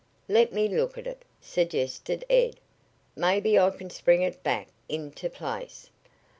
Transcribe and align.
"Let 0.27 0.51
me 0.51 0.67
look 0.67 0.97
at 0.97 1.05
it," 1.05 1.23
suggested 1.39 2.25
Ed. 2.27 2.55
"Maybe 3.15 3.59
I 3.59 3.69
can 3.69 3.91
spring 3.91 4.23
it 4.23 4.41
back 4.41 4.69
into 4.89 5.29
place." 5.29 5.91